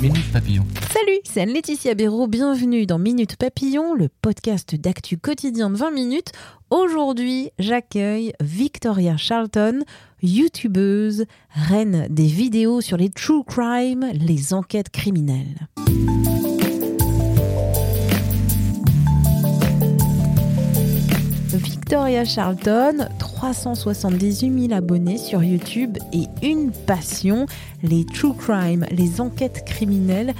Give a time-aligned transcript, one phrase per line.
[0.00, 6.32] Salut, c'est Anne-Laetitia Béraud, bienvenue dans Minute Papillon, le podcast d'actu quotidien de 20 minutes.
[6.70, 9.80] Aujourd'hui, j'accueille Victoria Charlton,
[10.22, 15.68] youtubeuse, reine des vidéos sur les true crime, les enquêtes criminelles.
[21.52, 23.06] Victoria Charlton,
[23.40, 27.46] 378 000 abonnés sur YouTube et une passion,
[27.82, 30.34] les true crime, les enquêtes criminelles.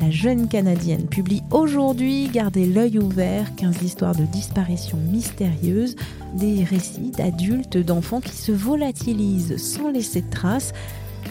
[0.00, 5.96] La jeune Canadienne publie aujourd'hui Gardez l'œil ouvert, 15 histoires de disparitions mystérieuses,
[6.34, 10.72] des récits d'adultes, d'enfants qui se volatilisent sans laisser de traces,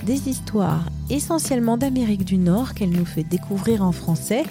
[0.03, 4.43] des histoires essentiellement d'Amérique du Nord qu'elle nous fait découvrir en français.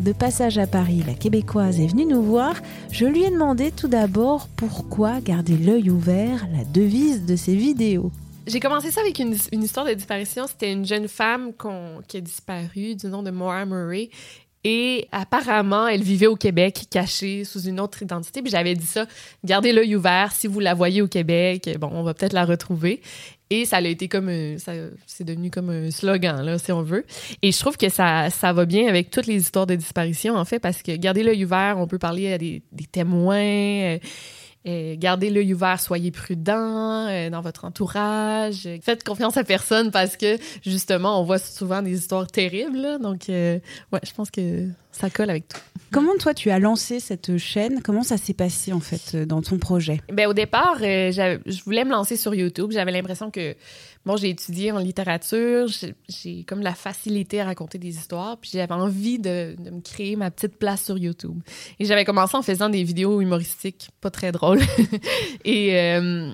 [0.00, 2.54] De passage à Paris, la québécoise est venue nous voir.
[2.90, 8.10] Je lui ai demandé tout d'abord pourquoi garder l'œil ouvert, la devise de ses vidéos.
[8.46, 10.46] J'ai commencé ça avec une, histoire de disparition.
[10.46, 11.52] C'était une jeune femme
[12.08, 14.10] qui a disparu du nom de Maura Murray.
[14.62, 18.42] Et apparemment, elle vivait au Québec, cachée sous une autre identité.
[18.42, 19.06] Puis j'avais dit ça,
[19.42, 20.32] gardez l'œil ouvert.
[20.32, 23.00] Si vous la voyez au Québec, bon, on va peut-être la retrouver.
[23.48, 24.72] Et ça a été comme, un- ça,
[25.06, 27.04] c'est devenu comme un slogan, là, si on veut.
[27.42, 30.44] Et je trouve que ça, ça va bien avec toutes les histoires de disparition, en
[30.44, 33.96] fait, parce que garder l'œil ouvert, on peut parler à des, des témoins.
[34.66, 38.68] Euh, gardez l'œil ouvert, soyez prudent euh, dans votre entourage.
[38.82, 42.98] Faites confiance à personne parce que justement, on voit souvent des histoires terribles.
[43.00, 43.58] Donc, euh,
[43.92, 45.60] ouais, je pense que ça colle avec tout.
[45.92, 47.82] Comment toi tu as lancé cette chaîne?
[47.82, 50.00] Comment ça s'est passé en fait euh, dans ton projet?
[50.12, 52.70] Ben, au départ, euh, je voulais me lancer sur YouTube.
[52.70, 53.56] J'avais l'impression que,
[54.06, 55.66] bon, j'ai étudié en littérature,
[56.08, 60.30] j'ai- comme la facilité à raconter des histoires, puis j'avais envie de, me créer ma
[60.30, 61.42] petite place sur YouTube.
[61.80, 64.60] Et j'avais commencé en faisant des vidéos humoristiques, pas très drôles.
[65.44, 66.32] et, euh,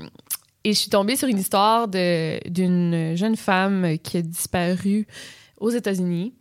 [0.65, 5.07] et je suis tombée sur une histoire d'une jeune femme qui a disparu
[5.59, 6.35] aux États-Unis,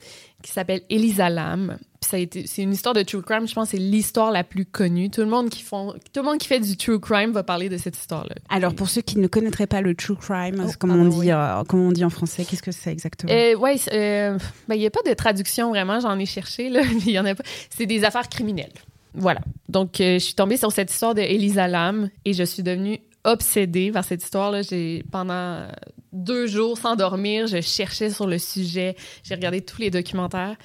[0.44, 1.78] qui s'appelle Elisa Lam.
[2.06, 3.48] Puis ça a été, c'est une histoire de true crime.
[3.48, 5.10] Je pense que c'est l'histoire la plus connue.
[5.10, 7.68] Tout le monde qui font, tout le monde qui fait du true crime va parler
[7.68, 8.36] de cette histoire-là.
[8.50, 11.32] Alors pour ceux qui ne connaîtraient pas le true crime, Oh, on dit, oui.
[11.32, 13.32] euh, on dit en français Qu'est-ce que c'est exactement?
[13.34, 16.82] Euh, ouais, euh, ben, il n'y a pas de traduction vraiment, j'en ai cherché, là,
[16.94, 17.44] mais il y en a pas.
[17.76, 18.72] C'est des affaires criminelles.
[19.16, 19.40] Voilà.
[19.70, 23.00] Donc, euh, je suis tombée sur cette histoire de Elisa Lam et je suis devenue
[23.26, 24.62] obsédée par cette histoire-là.
[24.62, 25.68] J'ai, pendant
[26.14, 30.56] deux jours sans dormir, je cherchais sur le sujet, j'ai regardé tous les documentaires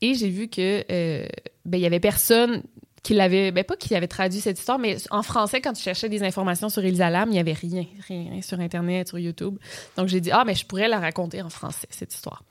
[0.00, 1.26] et j'ai vu que, euh,
[1.64, 2.62] ben, il y avait personne
[3.02, 6.10] qui l'avait, ben, pas qui avait traduit cette histoire, mais en français, quand tu cherchais
[6.10, 9.56] des informations sur Elisa Lam, il n'y avait rien, rien sur Internet, sur YouTube.
[9.96, 12.44] Donc, j'ai dit, ah, mais je pourrais la raconter en français, cette histoire.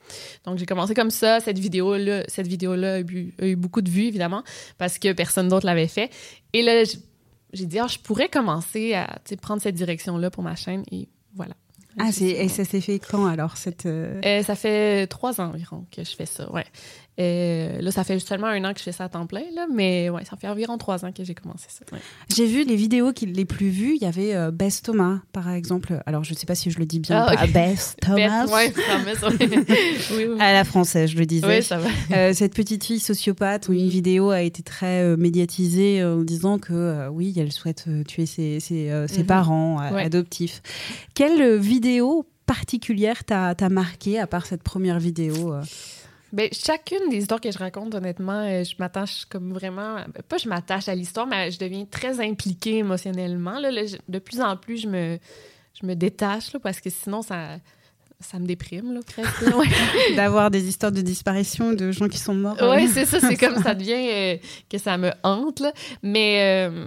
[0.44, 1.38] Donc, j'ai commencé comme ça.
[1.38, 4.42] Cette vidéo-là, cette vidéo-là a, eu- beaucoup de vues, évidemment,
[4.76, 6.10] parce que personne d'autre l'avait fait.
[6.52, 6.82] Et là,
[7.52, 10.84] j'ai dit, ah, je pourrais commencer à prendre cette direction-là pour ma chaîne.
[10.90, 11.54] Et voilà.
[11.98, 15.86] Ah, et ça s'est fait quand alors cette euh, Euh, ça fait trois ans environ
[15.90, 16.64] que je fais ça, ouais.
[17.20, 19.66] Euh, là, ça fait seulement un an que je fais ça à temps plein, là,
[19.72, 21.84] mais ouais, ça fait environ trois ans que j'ai commencé ça.
[21.92, 21.98] ouais.
[22.34, 23.94] J'ai vu les vidéos qui les plus vues.
[23.96, 26.00] Il y avait euh, Bess Thomas, par exemple.
[26.06, 27.26] Alors, je ne sais pas si je le dis bien.
[27.28, 27.46] Ah.
[27.46, 28.46] Bess Thomas.
[28.46, 29.48] Bête, ouais, Thomas, ouais.
[30.16, 30.36] oui, oui.
[30.40, 31.46] À la française, je le disais.
[31.46, 31.88] Oui, ça va.
[32.16, 36.22] Euh, cette petite fille sociopathe où une vidéo a été très euh, médiatisée euh, en
[36.22, 39.26] disant que euh, oui, elle souhaite euh, tuer ses, ses, euh, ses Mhm.
[39.26, 40.04] parents euh, Ouais.
[40.04, 40.62] adoptifs.
[41.14, 45.54] Quelle vidéo particulière t'a t'a marqué à part cette première vidéo
[46.32, 49.96] Ben, chacune des histoires que je raconte, honnêtement, euh, je m'attache comme vraiment.
[50.28, 53.58] Pas je m'attache à l'histoire, mais je deviens très impliquée émotionnellement.
[53.58, 53.70] Là,
[54.08, 55.18] de plus en plus, je me,
[55.80, 57.58] je me détache là, parce que sinon, ça,
[58.20, 59.40] ça me déprime, là, presque.
[59.42, 59.66] là, ouais.
[60.14, 62.56] D'avoir des histoires de disparition de gens qui sont morts.
[62.62, 64.36] Oui, c'est ça, c'est comme ça devient euh,
[64.68, 65.60] que ça me hante.
[65.60, 65.72] là.
[66.02, 66.84] Mais euh,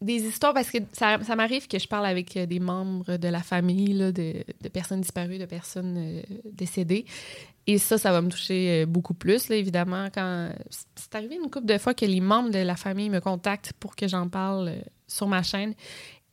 [0.00, 3.40] des histoires, parce que ça, ça m'arrive que je parle avec des membres de la
[3.40, 7.04] famille, là, de, de personnes disparues, de personnes euh, décédées.
[7.66, 10.08] Et ça, ça va me toucher euh, beaucoup plus, évidemment.
[10.12, 10.50] quand
[10.96, 13.94] C'est arrivé une couple de fois que les membres de la famille me contactent pour
[13.94, 15.74] que j'en parle euh, sur ma chaîne.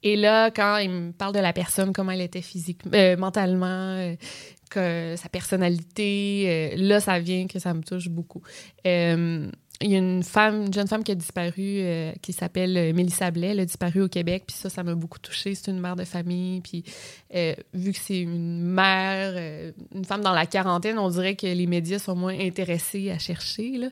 [0.01, 4.15] Et là, quand ils me parlent de la personne, comment elle était physiquement, euh, mentalement,
[4.69, 8.41] que sa personnalité, là, ça vient que ça me touche beaucoup.
[9.81, 12.93] Il y a une femme, une jeune femme qui a disparu, euh, qui s'appelle euh,
[12.93, 15.55] Mélissa Blais, elle a disparu au Québec, puis ça, ça m'a beaucoup touchée.
[15.55, 16.83] C'est une mère de famille, puis
[17.33, 19.63] euh, vu que c'est une mère,
[19.95, 23.77] une femme dans la quarantaine, on dirait que les médias sont moins intéressés à chercher,
[23.77, 23.87] là.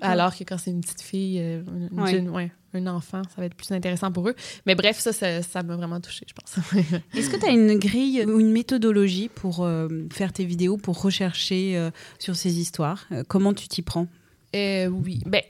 [0.00, 3.56] Alors que quand c'est une petite fille, une jeune, ouais, un enfant, ça va être
[3.56, 4.36] plus intéressant pour eux.
[4.64, 6.56] Mais bref, ça, ça m'a vraiment touchée, je pense.
[7.16, 9.68] Est-ce que tu as une grille ou une méthodologie pour
[10.12, 13.08] faire tes vidéos, pour rechercher sur ces histoires?
[13.26, 14.06] Comment tu t'y prends?
[14.54, 15.20] Euh, oui.
[15.26, 15.42] Ben,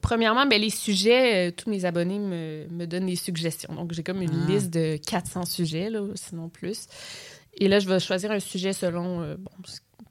[0.00, 3.74] premièrement, ben, les sujets, euh, tous mes abonnés me, me, donnent des suggestions.
[3.74, 4.50] Donc, j'ai comme une ah.
[4.50, 6.86] liste de 400 sujets, là, sinon plus.
[7.58, 9.50] Et là, je vais choisir un sujet selon euh, bon,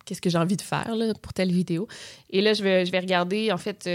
[0.06, 1.88] qu'est-ce que j'ai envie de faire là, pour telle vidéo.
[2.30, 3.88] Et là, je vais, je vais regarder, en fait,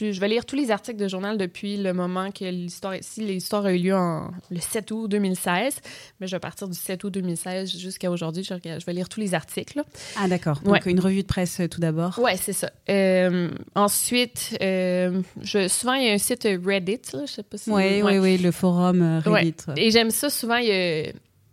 [0.00, 3.66] je vais lire tous les articles de journal depuis le moment que l'histoire, si l'histoire
[3.66, 5.80] a eu lieu en, le 7 août 2016,
[6.20, 8.44] mais je vais partir du 7 août 2016 jusqu'à aujourd'hui.
[8.44, 8.54] Je,
[8.84, 9.82] vais lire tous les articles.
[10.16, 10.60] Ah, d'accord.
[10.64, 12.18] Donc, une revue de presse euh, tout d'abord.
[12.22, 12.70] Oui, c'est ça.
[12.88, 17.00] Euh, ensuite, euh, je, souvent, il y a un site Reddit.
[17.12, 17.70] Là, je sais pas si.
[17.70, 19.56] Oui, oui, oui, le forum Reddit.
[19.76, 20.30] Et j'aime ça.
[20.30, 21.08] Souvent, il y, a,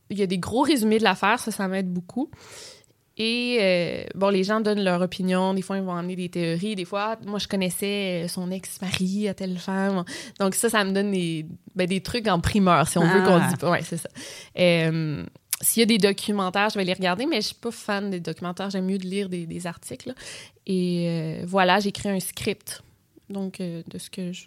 [0.09, 1.39] il y a des gros résumés de l'affaire.
[1.39, 2.29] Ça, ça m'aide beaucoup.
[3.17, 5.53] Et euh, bon, les gens donnent leur opinion.
[5.53, 6.75] Des fois, ils vont emmener des théories.
[6.75, 10.03] Des fois, moi, je connaissais son ex-mari à telle femme.
[10.39, 11.45] Donc, ça, ça me donne des,
[11.75, 13.49] ben, des trucs en primeur, si on veut qu'on ah.
[13.49, 13.69] dise.
[13.69, 14.09] Ouais, c'est ça.
[14.57, 15.23] Euh,
[15.61, 18.19] s'il y a des documentaires, je vais les regarder, mais je suis pas fan des
[18.19, 18.69] documentaires.
[18.69, 20.13] J'aime mieux de lire des, articles.
[20.65, 22.83] Et euh, voilà, j'ai écrit un script
[23.33, 24.45] donc euh, de ce que je,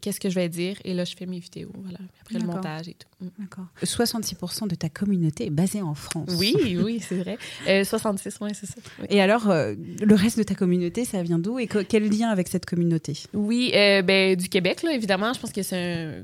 [0.00, 0.76] qu'est-ce que je vais dire.
[0.84, 3.08] Et là je fais mes vidéos voilà après le montage et tout.
[3.20, 3.28] Mm.
[3.38, 3.66] d'accord.
[3.82, 6.30] 66% de ta communauté est basée en France.
[6.38, 7.38] Oui oui c'est vrai.
[7.84, 8.80] 66 euh, c'est ça.
[9.10, 11.58] Et alors euh, le reste de ta communauté ça vient d'où?
[11.58, 13.14] Et quel lien avec cette communauté?
[13.34, 15.32] Oui ben du Québec là évidemment.
[15.34, 16.22] Je pense que c'est un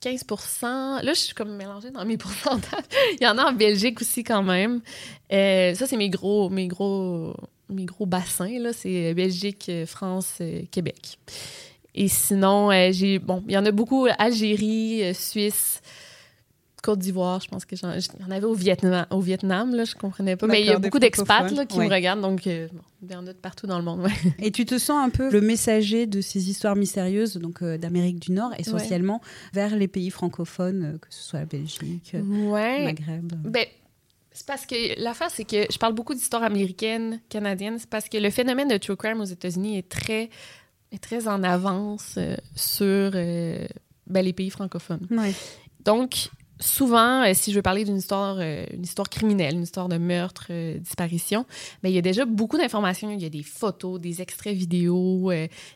[0.00, 0.24] 15
[0.62, 2.84] Là, je suis comme mélangée dans mes pourcentages.
[3.20, 4.80] Il y en a en Belgique aussi, quand même.
[5.30, 7.34] ça, c'est mes gros, mes gros
[7.70, 11.18] mes gros bassins, là, c'est Belgique, France, euh, Québec.
[11.94, 15.80] Et sinon, euh, j'ai bon, il y en a beaucoup Algérie, euh, Suisse,
[16.82, 19.84] Côte d'Ivoire, je pense que j'en, il y en avait au Vietnam, au Vietnam là,
[19.84, 22.70] je comprenais pas, mais il y a beaucoup d'expats là, qui me regardent, donc il
[23.10, 24.06] y en a de partout dans le monde.
[24.38, 28.32] Et tu te sens un peu le messager de ces histoires mystérieuses, donc d'Amérique du
[28.32, 29.20] Nord essentiellement,
[29.52, 33.32] vers les pays francophones, que ce soit la Belgique, le Maghreb.
[33.44, 33.66] Ben,
[34.32, 37.78] c'est parce que l'affaire, c'est que je parle beaucoup d'histoire américaine, canadienne.
[37.78, 40.30] C'est parce que le phénomène de true crime aux États-Unis est très,
[40.92, 43.66] est très en avance euh, sur euh,
[44.06, 45.06] ben, les pays francophones.
[45.84, 46.28] Donc,
[46.60, 50.52] souvent, euh, si je veux parler d'une histoire, une histoire criminelle, une histoire de meurtre,
[50.78, 51.44] disparition,
[51.82, 53.10] ben, il y a déjà beaucoup d'informations.
[53.10, 55.32] Il y a des photos, des extraits vidéo,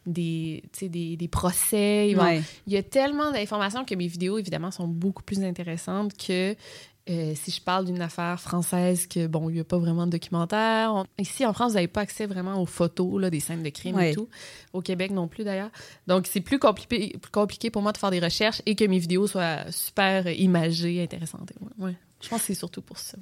[0.07, 2.11] des, des, des, procès.
[2.11, 6.55] Il y a tellement d'informations que mes vidéos, évidemment, sont beaucoup plus intéressantes que
[7.11, 10.13] euh, si je parle d'une affaire française que, bon, il n'y a pas vraiment de
[10.13, 11.05] documentaire.
[11.19, 13.99] Ici, en France, vous n'avez pas accès vraiment aux photos là, des scènes de crime
[14.01, 14.29] et tout.
[14.73, 15.71] Au Québec non plus, d'ailleurs.
[16.07, 18.99] Donc, c'est plus compliqué, plus compliqué pour moi de faire des recherches et que mes
[18.99, 21.53] vidéos soient super imagées, intéressantes.
[21.79, 21.95] Ouais.
[22.25, 23.19] Je pense que c'est surtout pour ça.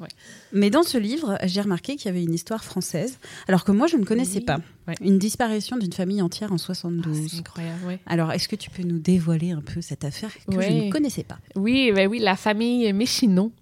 [0.53, 3.19] Mais dans ce livre, j'ai remarqué qu'il y avait une histoire française,
[3.49, 4.61] alors que moi, je ne connaissais pas.
[5.01, 7.19] Une disparition d'une famille entière en 72.
[7.19, 7.95] Ah, c'est incroyable, oui.
[8.07, 11.25] Alors, est-ce que tu peux nous dévoiler un peu cette affaire que je ne connaissais
[11.25, 11.39] pas?
[11.57, 13.62] Oui, ben oui, la famille Méchineau euh,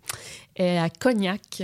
[0.58, 1.62] à Cognac,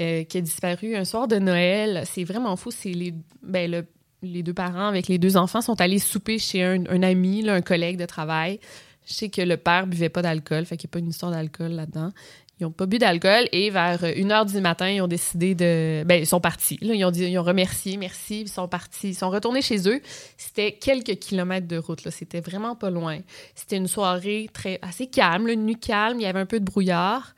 [0.00, 2.04] euh, qui a disparu un soir de Noël.
[2.06, 2.70] C'est vraiment fou.
[2.70, 3.12] C'est les,
[3.42, 3.84] ben,
[4.22, 7.96] les deux parents avec les deux enfants sont allés souper chez un, ami, un collègue
[7.96, 8.60] de travail.
[9.06, 11.32] Je sais que le père buvait pas d'alcool, fait qu'il n'y a pas une histoire
[11.32, 12.12] d'alcool là-dedans.
[12.60, 16.04] Ils n'ont pas bu d'alcool et vers 1h du matin, ils ont décidé de.
[16.04, 16.78] Ben, ils sont partis.
[16.80, 19.10] Ils, ont ils ont remercié, merci, ils sont partis.
[19.10, 20.00] Ils sont retournés chez eux.
[20.36, 22.04] C'était quelques kilomètres de route.
[22.04, 22.12] Là.
[22.12, 23.18] C'était vraiment pas loin.
[23.56, 26.20] C'était une soirée très, assez calme, une nuit calme.
[26.20, 27.34] Il y avait un peu de brouillard.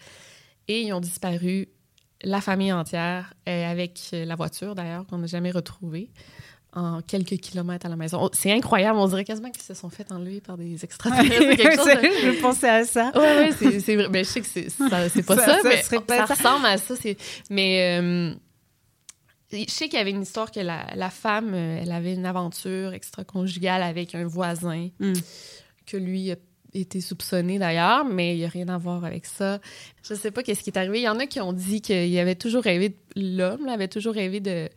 [0.71, 1.67] Et ils ont disparu,
[2.23, 6.11] la famille entière, avec la voiture d'ailleurs, qu'on n'a jamais retrouvée
[6.73, 8.31] en quelques kilomètres à la maison.
[8.33, 11.57] C'est incroyable, on dirait quasiment qu'ils se sont fait enlever par des extraterrestres.
[11.57, 13.11] quelque chose Je pensais à ça.
[13.17, 14.07] Oui, ouais, c'est vrai.
[14.07, 16.95] Mais ben, je sais que c'est pas ça, ça, mais ça, ressemble à ça.
[17.51, 18.33] Mais euh,
[19.51, 22.27] je sais qu'il y avait une histoire que la, la, femme, euh, elle avait une
[22.27, 25.15] aventure extra-conjugale avec un voisin hmm.
[25.85, 26.37] que lui a
[26.75, 29.61] été soupçonné d'ailleurs, mais il n'y a rien à voir avec ça.
[30.03, 31.01] Je sais pas qu'est-ce qui est arrivé.
[31.01, 34.41] Il y en a qui ont dit qu'il avait toujours rêvé, l'homme avait toujours rêvé
[34.41, 34.69] de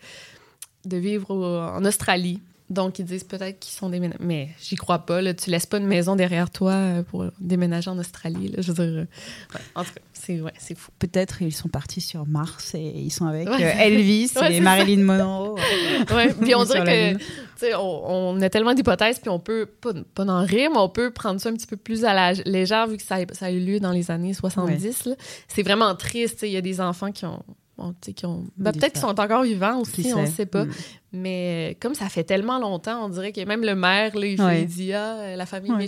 [0.85, 2.41] vivre en Australie.
[2.73, 4.19] Donc, ils disent peut-être qu'ils sont déménagés.
[4.19, 5.21] Mais j'y crois pas.
[5.21, 5.33] Là.
[5.33, 8.49] Tu laisses pas une maison derrière toi euh, pour déménager en Australie.
[8.49, 8.61] Là.
[8.61, 10.91] Je veux dire, euh, en tout cas, c'est ouais, fou.
[10.99, 15.55] Peut-être ils sont partis sur Mars et ils sont avec euh, Elvis et Marilyn Monroe.
[16.15, 16.33] ouais.
[16.33, 17.17] Puis on dirait
[17.61, 20.89] que, on, on, a tellement d'hypothèses, puis on peut, pas, pas en rire, mais on
[20.89, 23.51] peut prendre ça un petit peu plus à la légère vu que ça, ça a
[23.51, 25.09] eu lieu dans les années 70.
[25.47, 26.41] C'est vraiment triste.
[26.43, 27.43] Il y a des enfants qui ont
[27.77, 28.45] bon, qui ont...
[28.57, 30.65] Ben, peut-être qu'ils sont encore vivants aussi, on ne sait pas.
[30.65, 30.71] Mm.
[31.15, 34.93] Mais comme ça fait tellement longtemps, on dirait que même le maire, là, il dit
[34.93, 35.85] Ah, la famille ouais.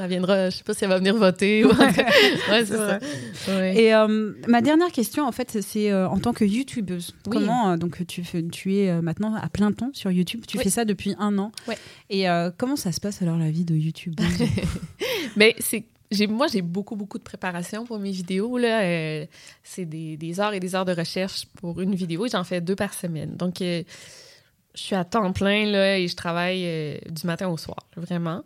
[0.00, 1.64] elle viendra, je sais pas si elle va venir voter.
[1.64, 3.00] ouais, c'est ça.
[3.74, 7.12] Et euh, ma dernière question, en fait, c'est euh, en tant que youtubeuse.
[7.28, 10.84] Comment, euh, donc, tu, tu es maintenant à plein temps sur YouTube, tu fais ça
[10.84, 11.50] depuis un an.
[12.08, 12.26] Et
[12.56, 14.26] comment ça se passe alors la vie de youtubeuse?
[15.36, 15.84] Mais c'est
[16.28, 18.58] moi, j'ai beaucoup, beaucoup de préparation pour mes vidéos.
[18.58, 18.82] Là.
[18.82, 19.26] Euh,
[19.62, 22.94] c'est des, heures et des heures de recherche pour une vidéo j'en fais deux par
[22.94, 23.36] semaine.
[23.36, 23.82] Donc, euh,
[24.74, 28.42] je suis à temps plein là, et je travaille euh, du matin au soir, vraiment.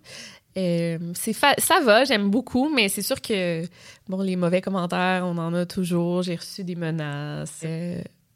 [0.54, 3.64] c'est ça va, j'aime beaucoup, mais c'est sûr que
[4.08, 6.22] bon, les mauvais commentaires, on en a toujours.
[6.22, 7.64] J'ai reçu des menaces.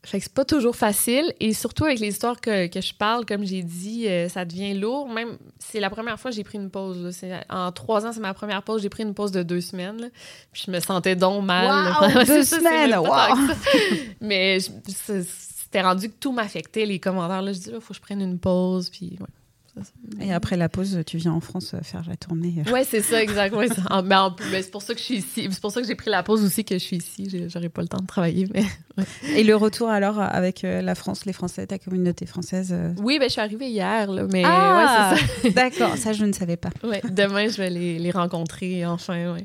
[0.06, 1.34] Fait que c'est pas toujours facile.
[1.40, 4.72] Et surtout avec les histoires que, que je parle, comme j'ai dit, euh, ça devient
[4.74, 5.08] lourd.
[5.08, 7.12] Même, c'est la première fois que j'ai pris une pause.
[7.50, 8.82] En trois ans, c'est ma première pause.
[8.82, 10.10] J'ai pris une pause de deux semaines.
[10.52, 11.92] Puis je me sentais donc mal.
[12.00, 12.96] Wow, deux semaines!
[12.96, 13.52] wow.
[14.20, 17.42] Mais c'était rendu que tout m'affectait, les commentaires.
[17.42, 18.88] Là, je dis, il faut que je prenne une pause.
[18.90, 19.26] Puis, ouais.
[20.20, 22.62] Et après la pause, tu viens en France euh, faire la tournée.
[22.72, 23.62] Ouais, c'est ça, exactement.
[24.50, 25.48] mais, c'est pour ça que je suis ici.
[25.50, 27.48] C'est pour ça que j'ai pris la pause aussi que je suis ici.
[27.48, 28.48] J'aurais pas le temps de travailler.
[28.54, 28.64] Mais,
[29.36, 32.92] Et le retour alors avec euh, la France, les Français, ta communauté française euh?
[32.98, 34.10] Oui, ben, je suis arrivée hier.
[34.10, 35.14] Là, mais ah,
[35.54, 36.70] D'accord, ça je ne savais pas.
[36.82, 39.36] Ouais, demain, je vais les, les rencontrer enfin.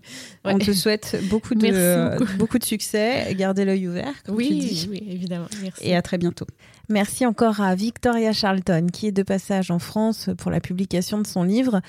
[0.44, 2.60] On te souhaite beaucoup de, beaucoup.
[2.60, 3.34] de succès.
[3.36, 4.14] Gardez l'œil ouvert.
[4.26, 4.88] Comme oui, tu dis.
[4.90, 5.48] oui, évidemment.
[5.62, 5.88] Merci.
[5.88, 6.46] Et à très bientôt.
[6.92, 11.26] Merci encore à Victoria Charlton qui est de passage en France pour la publication de
[11.26, 11.80] son livre.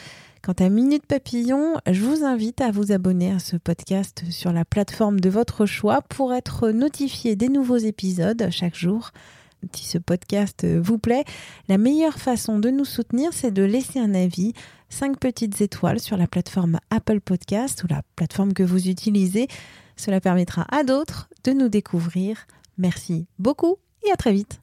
[0.42, 4.64] Quant à Minute Papillon, je vous invite à vous abonner à ce podcast sur la
[4.64, 9.10] plateforme de votre choix pour être notifié des nouveaux épisodes chaque jour.
[9.74, 11.24] Si ce podcast vous plaît,
[11.68, 14.52] la meilleure façon de nous soutenir, c'est de laisser un avis,
[14.88, 19.48] 5 petites étoiles sur la plateforme Apple Podcast ou la plateforme que vous utilisez.
[19.96, 22.46] Cela permettra à d'autres de nous découvrir.
[22.78, 24.62] Merci beaucoup et à très vite.